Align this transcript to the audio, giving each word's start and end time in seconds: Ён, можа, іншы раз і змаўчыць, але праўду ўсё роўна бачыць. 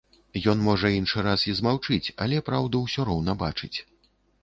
Ён, 0.53 0.63
можа, 0.67 0.91
іншы 0.99 1.25
раз 1.27 1.45
і 1.51 1.55
змаўчыць, 1.61 2.07
але 2.27 2.43
праўду 2.51 2.85
ўсё 2.89 3.01
роўна 3.15 3.41
бачыць. 3.47 3.75